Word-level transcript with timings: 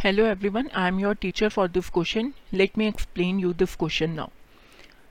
Hello 0.00 0.24
everyone 0.48 0.68
I 0.74 0.88
am 0.88 0.98
your 1.00 1.14
teacher 1.20 1.48
for 1.48 1.68
this 1.68 1.88
question 1.94 2.32
let 2.54 2.78
me 2.78 2.86
explain 2.86 3.40
you 3.40 3.52
this 3.52 3.74
question 3.76 4.10
now 4.10 4.28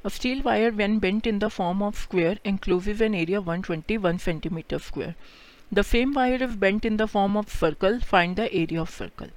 a 0.05 0.10
steel 0.10 0.42
wire 0.42 0.71
when 0.76 0.98
bent 1.00 1.28
in 1.28 1.39
the 1.39 1.48
form 1.48 1.84
of 1.84 2.02
square 2.04 2.39
inclusive 2.48 3.04
an 3.04 3.16
area 3.16 3.39
one 3.50 3.62
twenty 3.62 3.98
one 3.98 4.18
centimetre 4.18 4.80
square 4.88 5.14
the 5.71 5.82
same 5.82 6.14
wire 6.16 6.44
is 6.44 6.57
bent 6.57 6.86
in 6.86 6.98
the 6.98 7.05
form 7.05 7.38
of 7.38 7.55
circle 7.57 8.00
find 8.02 8.36
the 8.36 8.50
area 8.54 8.82
of 8.82 8.98
circle 8.98 9.30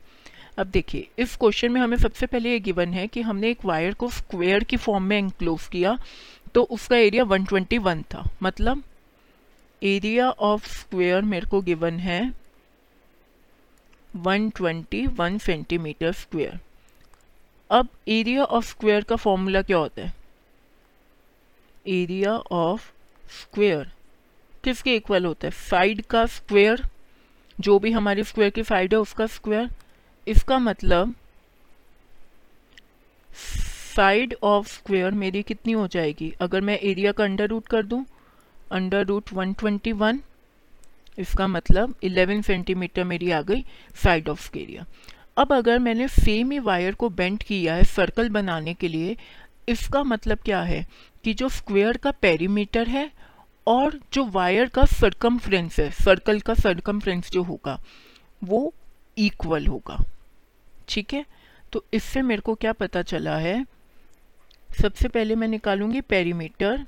अब 0.58 0.66
देखिए, 0.66 1.08
इस 1.18 1.36
question 1.36 1.72
में 1.72 1.80
हमें 1.80 1.96
सबसे 1.96 2.26
पहले 2.26 2.50
ये 2.50 2.58
given 2.60 2.94
है 2.94 3.06
कि 3.06 3.20
हमने 3.22 3.50
एक 3.50 3.64
वायर 3.64 3.94
को 3.94 4.08
स्क्वेयर 4.10 4.64
की 4.64 4.76
फॉर्म 4.78 5.04
में 5.04 5.18
इंक्लोज 5.18 5.68
किया 5.72 5.96
तो 6.54 6.62
उसका 6.70 6.96
एरिया 6.96 7.24
वन 7.24 7.44
ट्वेंटी 7.44 7.78
वन 7.78 8.02
था। 8.14 8.28
मतलब 8.42 8.82
एरिया 9.82 10.30
ऑफ़ 10.30 10.76
स्क्वेयर 10.78 11.22
मेरे 11.24 11.50
को 11.50 11.60
गिवन 11.62 11.98
है 12.00 12.22
121 14.16 15.38
सेंटीमीटर 15.42 16.12
स्क्वायर 16.12 16.58
अब 17.70 17.88
एरिया 18.08 18.44
ऑफ़ 18.44 18.64
स्क्वायर 18.66 19.04
का 19.04 19.16
फॉर्मूला 19.16 19.62
क्या 19.62 19.76
होता 19.76 20.02
है? 20.02 20.14
एरिया 21.88 22.32
ऑफ़ 22.32 22.90
स्क्वायर 23.42 23.92
किसके 24.64 24.96
इक्वल 24.96 25.24
होता 25.24 25.46
है? 25.46 25.50
साइड 25.50 26.02
का 26.02 26.26
स्क्वायर 26.26 26.82
जो 27.60 27.78
भी 27.78 27.90
हमारी 27.92 28.24
स्क्वायर 28.24 28.50
की 28.50 28.64
साइड 28.64 28.94
है, 28.94 29.00
उसका 29.00 29.26
स्क्वायर 29.26 29.70
इसका 30.28 30.58
मतलब 30.58 31.14
साइड 33.96 34.34
ऑफ़ 34.42 34.68
स्क्वायर 34.68 35.10
मेरी 35.10 35.42
कितनी 35.42 35.72
हो 35.72 35.86
जाएगी? 35.86 36.32
अगर 36.40 36.60
मैं 36.60 36.78
एरिया 36.78 37.12
का 37.12 37.24
अंडर 37.24 37.48
रूट 37.48 37.68
कर 37.68 37.82
दूँ 37.82 38.04
under 38.72 39.06
root 39.06 39.32
one 39.32 39.52
twenty 39.52 39.92
one 39.92 40.20
इसका 41.18 41.46
मतलब 41.46 41.94
11 42.04 42.42
सेंटीमीटर 42.42 43.04
मेरी 43.04 43.30
आ 43.30 43.42
गई 43.42 43.64
साइड 44.02 44.28
ऑफ़ 44.28 44.58
एरिया 44.58 44.86
अब 45.36 45.52
अगर 45.52 45.78
मैंने 45.78 46.08
सेम 46.08 46.50
ही 46.50 46.58
वायर 46.58 46.94
को 46.94 47.08
बेंड 47.08 47.42
किया 47.42 47.74
है 47.74 47.84
सर्कल 47.84 48.28
बनाने 48.28 48.74
के 48.74 48.88
लिए, 48.88 49.16
इसका 49.68 50.02
मतलब 50.02 50.38
क्या 50.38 50.62
है? 50.62 50.86
कि 51.24 51.34
जो 51.34 51.48
स्क्वायर 51.48 51.96
का 51.96 52.10
पेरीमीटर 52.10 52.88
है 52.88 53.10
और 53.66 54.00
जो 54.12 54.24
वायर 54.24 54.68
का 54.68 54.84
सरकमफ्रेंस 54.84 55.80
है 55.80 55.90
सर्कल 55.90 56.40
का 56.40 56.54
सरकमफ्रेंस 56.54 57.30
जो 57.30 57.42
होगा, 57.42 57.80
वो 58.44 58.74
इक्वल 59.18 59.66
होगा। 59.66 59.98
ठीक 60.88 61.14
है? 61.14 61.24
तो 61.72 61.84
इससे 61.92 62.22
मेरे 62.22 62.40
को 62.40 62.54
क्या 62.54 62.72
पता 62.72 63.02
चला 63.02 63.36
है? 63.38 63.66
सबसे 64.82 65.08
पहले 65.08 65.34
मैं 65.34 65.48
निकालूँगी 65.48 66.00
पेरीमीटर 66.00 66.86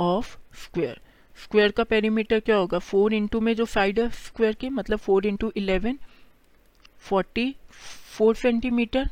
ऑफ़ 0.00 0.36
स्क्वायर 0.64 1.00
स्क्वायर 1.38 1.70
का 1.70 1.84
पेरीमीटर 1.84 2.40
क्या 2.40 2.56
होगा? 2.56 2.78
फोर 2.78 3.14
इंटू 3.14 3.40
में 3.40 3.54
जो 3.54 3.64
साइड 3.66 4.00
है, 4.00 4.08
स्क्वायर 4.10 4.54
की 4.54 4.68
मतलब 4.68 4.98
four 4.98 5.26
into 5.26 5.52
eleven, 5.56 5.98
forty, 6.98 7.54
four 8.12 8.34
centimetre. 8.34 9.10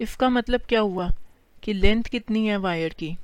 इसका 0.00 0.28
मतलब 0.28 0.60
क्या 0.60 0.80
हुआ? 0.80 1.10
कि 1.62 1.72
लेंथ 1.72 2.02
कितनी 2.02 2.46
है 2.46 2.56
वायर 2.56 2.92
की? 2.92 3.16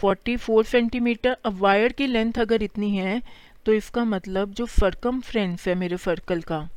44 0.00 0.64
सेंटीमीटर। 0.64 1.36
अब 1.44 1.58
वायर 1.58 1.92
की 1.92 2.06
लेंथ 2.06 2.38
अगर 2.38 2.62
इतनी 2.62 2.96
है 2.96 3.22
तो 3.66 3.72
इसका 3.72 4.04
मतलब 4.04 4.52
जो 4.52 4.66
फ्रेंस 4.66 5.66
है 5.68 5.74
मेरे 5.74 5.96
सर्कल 5.98 6.40
का, 6.42 6.68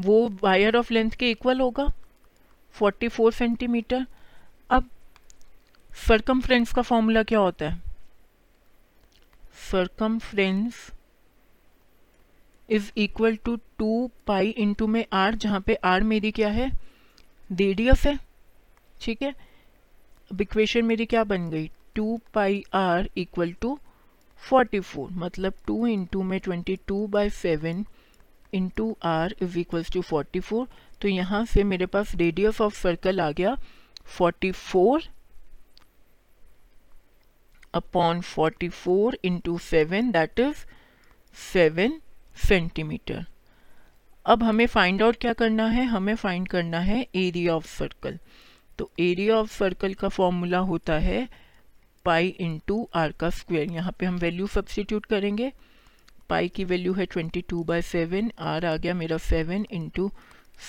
वो 0.00 0.28
वायर 0.42 0.76
ऑफ़ 0.76 0.92
लेंथ 0.92 1.10
के 1.10 1.30
इक्वल 1.30 1.60
होगा। 1.60 1.86
44 2.74 3.34
सेंटीमीटर। 3.34 4.06
फर्कम 6.06 6.40
फ्रेंस 6.40 6.72
का 6.72 6.82
फॉर्मूला 6.82 7.22
क्या 7.22 7.38
होता 7.38 7.68
है? 7.68 7.80
Circumference 10.18 10.74
is 12.68 12.90
equal 12.96 13.36
to 13.36 13.56
two 13.78 14.10
pi 14.26 14.48
into 14.48 14.86
में 14.86 15.04
आर 15.12 15.34
जहाँ 15.34 15.60
पे 15.60 15.74
आर 15.84 16.02
मेरी 16.02 16.30
क्या 16.30 16.48
है? 16.48 16.70
रेडियस 17.50 18.06
है। 18.06 18.18
ठीक 19.00 19.22
है? 19.22 19.34
अब 20.30 20.40
इक्वेशन 20.40 20.84
मेरी 20.84 21.06
क्या 21.06 21.24
बन 21.24 21.50
गई? 21.50 21.70
Two 21.94 22.18
pi 22.34 22.62
r 22.74 23.08
equal 23.16 23.52
to 23.52 23.78
forty 24.42 24.80
four 24.80 25.10
मतलब 25.12 25.54
टू 25.66 25.86
इंटू 25.86 26.22
में 26.22 26.38
twenty 26.40 26.76
two 26.86 27.06
by 27.06 27.30
seven 27.30 27.84
into 28.54 28.96
r 29.04 29.34
is 29.42 29.58
equals 29.58 29.90
to 29.92 30.00
forty 30.02 30.40
four 30.40 30.66
तो 31.00 31.08
यहाँ 31.08 31.44
से 31.44 31.64
मेरे 31.64 31.86
पास 31.86 32.14
रेडियस 32.14 32.60
ऑफ़ 32.60 32.80
सर्कल 32.82 33.20
आ 33.20 33.30
गया 33.30 33.56
forty 34.16 34.50
four 34.52 35.08
upon 37.74 38.20
forty 38.20 38.68
four 38.68 39.18
into 39.24 39.58
seven 39.58 40.10
that 40.10 40.40
is 40.40 40.64
seven 41.52 42.00
centimetre 42.36 43.24
अब 44.26 44.42
हमें 44.42 44.66
फाइंड 44.66 45.02
आउट 45.02 45.16
क्या 45.16 45.32
करना 45.32 45.66
है? 45.66 45.84
हमें 45.84 46.14
फाइंड 46.14 46.48
करना 46.48 46.78
है 46.80 47.06
एरिया 47.14 47.54
ऑफ़ 47.54 47.66
सर्कल 47.68 48.18
तो 48.78 48.90
एरिया 49.00 49.36
ऑफ़ 49.36 49.52
सर्कल 49.52 49.94
का 49.94 50.08
फॉर्मूला 50.08 50.58
होता 50.58 50.98
है 50.98 51.28
पाई 52.04 52.28
इंटू 52.40 52.88
आर 52.94 53.12
का 53.12 53.30
स्क्वायर 53.30 53.72
यहाँ 53.72 53.92
पे 53.98 54.06
हम 54.06 54.16
वैल्यू 54.16 54.46
सब्सटीट्यूट 54.46 55.06
करेंगे। 55.06 55.52
पाई 56.28 56.48
की 56.48 56.64
वैल्यू 56.64 56.92
है 56.92 57.06
twenty 57.06 57.40
two 57.48 57.62
by 57.64 57.82
seven 57.82 58.30
r 58.38 58.66
आ 58.66 58.76
गया 58.76 58.94
मेरा 58.94 59.18
सेवन 59.18 59.66
इंटू 59.70 60.10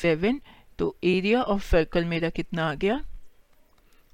सेवन 0.02 0.40
तो 0.80 0.96
एरिया 1.04 1.42
ऑफ़ 1.42 1.64
सर्कल 1.66 2.06
मेरा 2.06 2.30
कितना 2.30 2.70
आ 2.70 2.74
गया? 2.74 3.00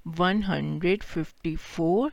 One 0.06 0.42
hundred 0.42 1.02
fifty 1.02 1.56
four 1.56 2.12